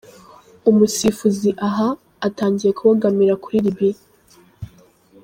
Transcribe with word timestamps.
Umusifuzi 0.69 1.49
aha, 1.67 1.87
atangiye 2.27 2.71
kubogamira 2.77 3.33
kuri 3.43 3.57
Libya. 3.65 4.01